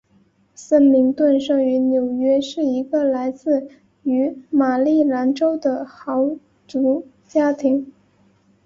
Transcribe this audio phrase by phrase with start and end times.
[0.55, 3.69] 森明顿生于纽约市一个来自
[4.01, 6.35] 于马里兰州的豪
[6.67, 7.85] 族家庭。